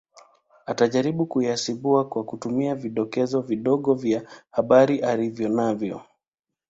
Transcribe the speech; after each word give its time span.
Atajaribu 0.65 1.25
kuyasimbua 1.25 2.07
kwa 2.09 2.23
kutumia 2.23 2.75
vidokezo 2.75 3.43
kidogo 3.43 3.93
vya 3.93 4.27
habari 4.51 4.99
alivyonavyo 4.99 6.01